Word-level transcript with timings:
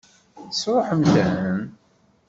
Tesṛuḥemt-ten? 0.49 1.55